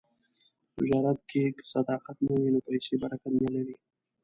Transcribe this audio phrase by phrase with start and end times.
[0.73, 3.75] په تجارت کې که صداقت نه وي، نو پیسې برکت نه لري.